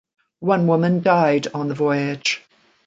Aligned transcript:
One 0.39 0.65
woman 0.65 1.03
died 1.03 1.45
on 1.53 1.67
the 1.67 1.75
voyage. 1.75 2.41